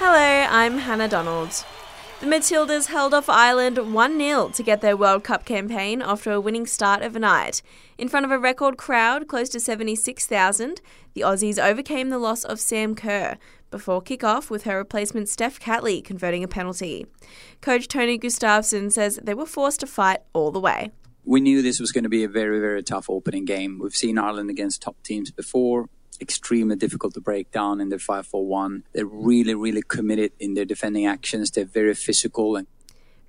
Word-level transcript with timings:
Hello, 0.00 0.46
I'm 0.48 0.78
Hannah 0.78 1.08
Donald. 1.08 1.64
The 2.20 2.26
Matildas 2.26 2.86
held 2.86 3.12
off 3.12 3.28
Ireland 3.28 3.92
1 3.92 4.16
0 4.16 4.48
to 4.50 4.62
get 4.62 4.80
their 4.80 4.96
World 4.96 5.24
Cup 5.24 5.44
campaign 5.44 6.02
after 6.02 6.30
a 6.30 6.40
winning 6.40 6.66
start 6.66 7.02
overnight. 7.02 7.62
In 7.98 8.08
front 8.08 8.24
of 8.24 8.30
a 8.30 8.38
record 8.38 8.76
crowd 8.76 9.26
close 9.26 9.48
to 9.48 9.58
76,000, 9.58 10.80
the 11.14 11.22
Aussies 11.22 11.58
overcame 11.58 12.10
the 12.10 12.18
loss 12.18 12.44
of 12.44 12.60
Sam 12.60 12.94
Kerr 12.94 13.38
before 13.72 14.00
kick-off 14.00 14.50
with 14.50 14.62
her 14.62 14.76
replacement 14.76 15.28
Steph 15.28 15.58
Catley 15.58 16.00
converting 16.00 16.44
a 16.44 16.48
penalty. 16.48 17.04
Coach 17.60 17.88
Tony 17.88 18.20
Gustavsson 18.20 18.92
says 18.92 19.18
they 19.24 19.34
were 19.34 19.46
forced 19.46 19.80
to 19.80 19.88
fight 19.88 20.20
all 20.32 20.52
the 20.52 20.60
way. 20.60 20.92
We 21.24 21.40
knew 21.40 21.60
this 21.60 21.80
was 21.80 21.90
going 21.90 22.04
to 22.04 22.08
be 22.08 22.22
a 22.22 22.28
very, 22.28 22.60
very 22.60 22.84
tough 22.84 23.10
opening 23.10 23.44
game. 23.44 23.80
We've 23.82 23.96
seen 23.96 24.16
Ireland 24.16 24.48
against 24.48 24.80
top 24.80 25.02
teams 25.02 25.32
before 25.32 25.88
extremely 26.20 26.76
difficult 26.76 27.14
to 27.14 27.20
break 27.20 27.50
down 27.50 27.80
in 27.80 27.88
their 27.88 27.98
5-4-1. 27.98 28.82
They're 28.92 29.06
really, 29.06 29.54
really 29.54 29.82
committed 29.82 30.32
in 30.38 30.54
their 30.54 30.64
defending 30.64 31.06
actions. 31.06 31.50
They're 31.50 31.64
very 31.64 31.94
physical. 31.94 32.56
And 32.56 32.66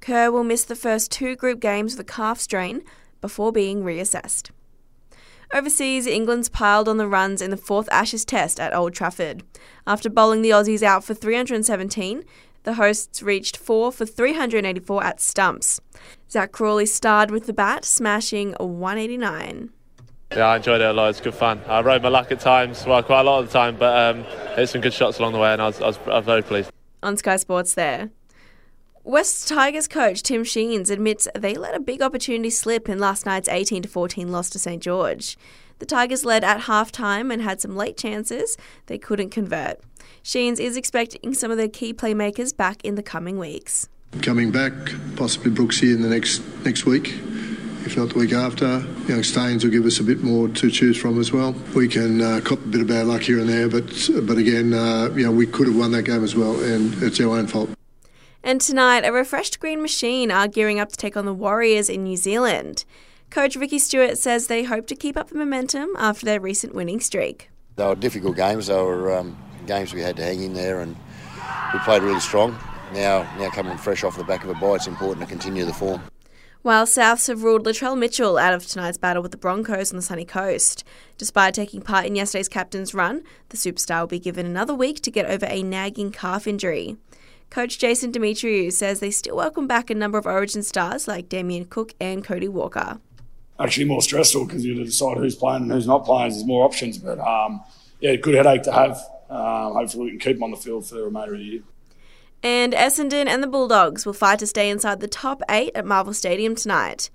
Kerr 0.00 0.30
will 0.30 0.44
miss 0.44 0.64
the 0.64 0.76
first 0.76 1.10
two 1.10 1.36
group 1.36 1.60
games 1.60 1.96
with 1.96 2.06
a 2.06 2.12
calf 2.12 2.40
strain 2.40 2.82
before 3.20 3.52
being 3.52 3.82
reassessed. 3.82 4.50
Overseas, 5.52 6.06
England's 6.06 6.50
piled 6.50 6.88
on 6.88 6.98
the 6.98 7.08
runs 7.08 7.40
in 7.40 7.50
the 7.50 7.56
fourth 7.56 7.88
Ashes 7.90 8.24
Test 8.24 8.60
at 8.60 8.74
Old 8.74 8.92
Trafford. 8.92 9.42
After 9.86 10.10
bowling 10.10 10.42
the 10.42 10.50
Aussies 10.50 10.82
out 10.82 11.04
for 11.04 11.14
317, 11.14 12.22
the 12.64 12.74
hosts 12.74 13.22
reached 13.22 13.56
4 13.56 13.90
for 13.90 14.04
384 14.04 15.02
at 15.02 15.20
stumps. 15.22 15.80
Zak 16.30 16.52
Crawley 16.52 16.84
starred 16.84 17.30
with 17.30 17.46
the 17.46 17.54
bat, 17.54 17.86
smashing 17.86 18.52
189. 18.58 19.70
Yeah, 20.34 20.46
I 20.46 20.56
enjoyed 20.56 20.80
it 20.80 20.84
a 20.84 20.92
lot. 20.92 21.08
It's 21.10 21.20
good 21.20 21.34
fun. 21.34 21.62
I 21.66 21.80
rode 21.80 22.02
my 22.02 22.10
luck 22.10 22.30
at 22.30 22.40
times, 22.40 22.84
well, 22.84 23.02
quite 23.02 23.20
a 23.20 23.24
lot 23.24 23.40
of 23.40 23.46
the 23.46 23.52
time, 23.52 23.76
but 23.76 24.16
um, 24.16 24.24
hit 24.56 24.68
some 24.68 24.80
good 24.80 24.92
shots 24.92 25.18
along 25.18 25.32
the 25.32 25.38
way, 25.38 25.52
and 25.52 25.62
I 25.62 25.66
was, 25.66 25.80
I 25.80 25.86
was, 25.86 25.98
I 26.06 26.16
was 26.16 26.24
very 26.24 26.42
pleased. 26.42 26.70
On 27.02 27.16
Sky 27.16 27.36
Sports, 27.36 27.74
there. 27.74 28.10
West 29.04 29.48
Tigers 29.48 29.88
coach 29.88 30.22
Tim 30.22 30.44
Sheens 30.44 30.90
admits 30.90 31.26
they 31.34 31.54
let 31.54 31.74
a 31.74 31.80
big 31.80 32.02
opportunity 32.02 32.50
slip 32.50 32.90
in 32.90 32.98
last 32.98 33.24
night's 33.24 33.48
18 33.48 33.84
14 33.84 34.30
loss 34.30 34.50
to 34.50 34.58
St 34.58 34.82
George. 34.82 35.38
The 35.78 35.86
Tigers 35.86 36.26
led 36.26 36.44
at 36.44 36.62
half 36.62 36.92
time 36.92 37.30
and 37.30 37.40
had 37.40 37.60
some 37.60 37.74
late 37.74 37.96
chances 37.96 38.58
they 38.84 38.98
couldn't 38.98 39.30
convert. 39.30 39.80
Sheens 40.22 40.60
is 40.60 40.76
expecting 40.76 41.32
some 41.32 41.50
of 41.50 41.56
their 41.56 41.68
key 41.68 41.94
playmakers 41.94 42.54
back 42.54 42.84
in 42.84 42.96
the 42.96 43.02
coming 43.02 43.38
weeks. 43.38 43.88
Coming 44.20 44.50
back, 44.50 44.72
possibly 45.16 45.52
Brooksy 45.52 45.94
in 45.94 46.02
the 46.02 46.08
next 46.08 46.42
next 46.64 46.84
week 46.84 47.18
if 47.84 47.96
not 47.96 48.10
the 48.10 48.18
week 48.18 48.32
after. 48.32 48.84
Young 49.06 49.22
Staines 49.22 49.64
will 49.64 49.70
give 49.70 49.84
us 49.84 50.00
a 50.00 50.04
bit 50.04 50.22
more 50.22 50.48
to 50.48 50.70
choose 50.70 50.96
from 50.96 51.20
as 51.20 51.32
well. 51.32 51.54
We 51.74 51.88
can 51.88 52.20
uh, 52.20 52.40
cop 52.44 52.58
a 52.58 52.68
bit 52.68 52.80
of 52.80 52.86
bad 52.86 53.06
luck 53.06 53.22
here 53.22 53.38
and 53.38 53.48
there, 53.48 53.68
but 53.68 53.86
but 54.22 54.38
again, 54.38 54.72
uh, 54.72 55.10
you 55.14 55.24
know, 55.24 55.32
we 55.32 55.46
could 55.46 55.66
have 55.66 55.76
won 55.76 55.92
that 55.92 56.02
game 56.02 56.24
as 56.24 56.34
well, 56.34 56.60
and 56.62 56.94
it's 57.02 57.20
our 57.20 57.36
own 57.36 57.46
fault. 57.46 57.70
And 58.42 58.60
tonight, 58.60 59.04
a 59.04 59.12
refreshed 59.12 59.60
Green 59.60 59.82
Machine 59.82 60.30
are 60.30 60.48
gearing 60.48 60.78
up 60.78 60.90
to 60.90 60.96
take 60.96 61.16
on 61.16 61.24
the 61.24 61.34
Warriors 61.34 61.88
in 61.88 62.04
New 62.04 62.16
Zealand. 62.16 62.84
Coach 63.30 63.56
Ricky 63.56 63.78
Stuart 63.78 64.16
says 64.16 64.46
they 64.46 64.64
hope 64.64 64.86
to 64.86 64.94
keep 64.94 65.16
up 65.16 65.28
the 65.28 65.36
momentum 65.36 65.90
after 65.98 66.24
their 66.24 66.40
recent 66.40 66.74
winning 66.74 67.00
streak. 67.00 67.50
They 67.76 67.84
were 67.84 67.94
difficult 67.94 68.36
games. 68.36 68.68
They 68.68 68.74
were 68.74 69.16
um, 69.16 69.36
games 69.66 69.92
we 69.92 70.00
had 70.00 70.16
to 70.16 70.22
hang 70.22 70.42
in 70.42 70.54
there, 70.54 70.80
and 70.80 70.96
we 71.72 71.78
played 71.80 72.02
really 72.02 72.20
strong. 72.20 72.58
Now, 72.94 73.22
now 73.38 73.50
coming 73.50 73.76
fresh 73.76 74.02
off 74.02 74.16
the 74.16 74.24
back 74.24 74.44
of 74.44 74.50
a 74.50 74.54
bye, 74.54 74.76
it's 74.76 74.86
important 74.86 75.20
to 75.20 75.30
continue 75.30 75.64
the 75.64 75.74
form 75.74 76.00
while 76.62 76.86
Souths 76.86 77.28
have 77.28 77.42
ruled 77.42 77.64
Latrell 77.64 77.96
Mitchell 77.96 78.36
out 78.36 78.52
of 78.52 78.66
tonight's 78.66 78.98
battle 78.98 79.22
with 79.22 79.30
the 79.30 79.38
Broncos 79.38 79.92
on 79.92 79.96
the 79.96 80.02
sunny 80.02 80.24
coast. 80.24 80.84
Despite 81.16 81.54
taking 81.54 81.82
part 81.82 82.06
in 82.06 82.16
yesterday's 82.16 82.48
captain's 82.48 82.94
run, 82.94 83.22
the 83.50 83.56
superstar 83.56 84.00
will 84.00 84.06
be 84.08 84.18
given 84.18 84.46
another 84.46 84.74
week 84.74 85.00
to 85.02 85.10
get 85.10 85.26
over 85.26 85.46
a 85.46 85.62
nagging 85.62 86.10
calf 86.10 86.46
injury. 86.46 86.96
Coach 87.50 87.78
Jason 87.78 88.12
Demetriou 88.12 88.72
says 88.72 89.00
they 89.00 89.10
still 89.10 89.36
welcome 89.36 89.66
back 89.66 89.88
a 89.88 89.94
number 89.94 90.18
of 90.18 90.26
Origin 90.26 90.62
stars 90.62 91.08
like 91.08 91.28
Damien 91.28 91.64
Cook 91.64 91.94
and 92.00 92.22
Cody 92.24 92.48
Walker. 92.48 93.00
Actually, 93.58 93.86
more 93.86 94.02
stressful 94.02 94.46
because 94.46 94.64
you 94.64 94.74
have 94.74 94.82
to 94.82 94.84
decide 94.84 95.16
who's 95.16 95.34
playing 95.34 95.62
and 95.62 95.72
who's 95.72 95.86
not 95.86 96.04
playing. 96.04 96.30
There's 96.30 96.44
more 96.44 96.64
options, 96.64 96.98
but 96.98 97.18
um, 97.18 97.62
yeah, 98.00 98.16
good 98.16 98.34
headache 98.34 98.62
to 98.64 98.72
have. 98.72 98.98
Um, 99.30 99.72
hopefully, 99.72 100.04
we 100.04 100.10
can 100.10 100.20
keep 100.20 100.36
them 100.36 100.44
on 100.44 100.50
the 100.50 100.56
field 100.56 100.86
for 100.86 100.96
the 100.96 101.04
remainder 101.04 101.34
of 101.34 101.40
the 101.40 101.44
year. 101.44 101.62
And 102.42 102.72
Essendon 102.72 103.26
and 103.26 103.42
the 103.42 103.48
Bulldogs 103.48 104.06
will 104.06 104.12
fight 104.12 104.38
to 104.38 104.46
stay 104.46 104.70
inside 104.70 105.00
the 105.00 105.08
top 105.08 105.42
eight 105.50 105.72
at 105.74 105.84
Marvel 105.84 106.14
Stadium 106.14 106.54
tonight. 106.54 107.10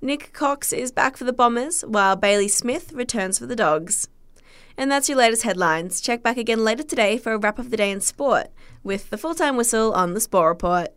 Nick 0.00 0.32
Cox 0.32 0.72
is 0.72 0.92
back 0.92 1.16
for 1.16 1.24
the 1.24 1.32
Bombers, 1.32 1.82
while 1.82 2.14
Bailey 2.14 2.46
Smith 2.46 2.92
returns 2.92 3.38
for 3.38 3.46
the 3.46 3.56
Dogs. 3.56 4.08
And 4.76 4.92
that's 4.92 5.08
your 5.08 5.18
latest 5.18 5.42
headlines. 5.42 6.00
Check 6.00 6.22
back 6.22 6.36
again 6.36 6.62
later 6.62 6.84
today 6.84 7.18
for 7.18 7.32
a 7.32 7.38
wrap 7.38 7.58
of 7.58 7.70
the 7.70 7.76
day 7.76 7.90
in 7.90 8.00
sport 8.00 8.52
with 8.84 9.10
the 9.10 9.18
full 9.18 9.34
time 9.34 9.56
whistle 9.56 9.92
on 9.92 10.14
the 10.14 10.20
Sport 10.20 10.48
Report. 10.48 10.94